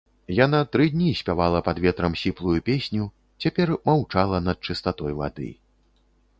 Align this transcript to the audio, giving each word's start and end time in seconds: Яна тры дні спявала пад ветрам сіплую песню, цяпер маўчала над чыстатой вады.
Яна 0.35 0.59
тры 0.75 0.85
дні 0.93 1.09
спявала 1.19 1.59
пад 1.67 1.77
ветрам 1.85 2.17
сіплую 2.23 2.55
песню, 2.71 3.03
цяпер 3.45 3.75
маўчала 3.91 4.43
над 4.49 4.57
чыстатой 4.69 5.11
вады. 5.25 5.49